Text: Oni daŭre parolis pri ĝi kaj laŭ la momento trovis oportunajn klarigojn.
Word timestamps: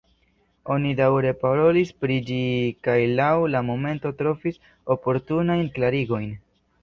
Oni 0.75 0.93
daŭre 0.99 1.33
parolis 1.41 1.91
pri 2.05 2.15
ĝi 2.29 2.39
kaj 2.87 2.97
laŭ 3.21 3.29
la 3.55 3.61
momento 3.69 4.13
trovis 4.23 4.59
oportunajn 4.97 5.69
klarigojn. 5.77 6.35